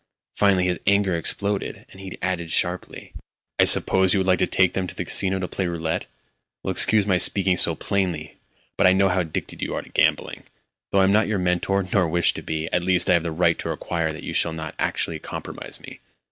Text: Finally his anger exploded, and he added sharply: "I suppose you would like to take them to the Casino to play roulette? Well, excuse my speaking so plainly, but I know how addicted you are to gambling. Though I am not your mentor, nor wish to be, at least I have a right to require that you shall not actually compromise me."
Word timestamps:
Finally 0.35 0.65
his 0.65 0.79
anger 0.87 1.15
exploded, 1.15 1.85
and 1.91 1.99
he 2.01 2.17
added 2.23 2.49
sharply: 2.49 3.13
"I 3.59 3.65
suppose 3.65 4.15
you 4.15 4.19
would 4.19 4.25
like 4.25 4.39
to 4.39 4.47
take 4.47 4.73
them 4.73 4.87
to 4.87 4.95
the 4.95 5.05
Casino 5.05 5.37
to 5.37 5.47
play 5.47 5.67
roulette? 5.67 6.07
Well, 6.63 6.71
excuse 6.71 7.05
my 7.05 7.19
speaking 7.19 7.55
so 7.55 7.75
plainly, 7.75 8.37
but 8.77 8.87
I 8.87 8.93
know 8.93 9.09
how 9.09 9.19
addicted 9.19 9.61
you 9.61 9.75
are 9.75 9.83
to 9.83 9.89
gambling. 9.91 10.41
Though 10.89 11.01
I 11.01 11.03
am 11.03 11.11
not 11.11 11.27
your 11.27 11.37
mentor, 11.37 11.85
nor 11.93 12.09
wish 12.09 12.33
to 12.33 12.41
be, 12.41 12.67
at 12.73 12.81
least 12.83 13.11
I 13.11 13.13
have 13.13 13.25
a 13.25 13.31
right 13.31 13.59
to 13.59 13.69
require 13.69 14.11
that 14.11 14.23
you 14.23 14.33
shall 14.33 14.53
not 14.53 14.73
actually 14.79 15.19
compromise 15.19 15.79
me." 15.79 15.99